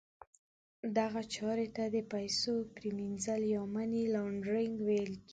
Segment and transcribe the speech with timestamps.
[0.97, 5.29] دغه چارې ته د پیسو پریمینځل یا Money Laundering ویل کیږي.